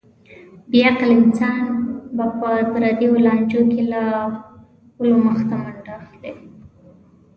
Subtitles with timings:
[0.69, 1.63] بې عقل انسان
[2.15, 4.01] به په پردیو لانجو کې له
[4.95, 6.33] غولو مخته منډه اخلي.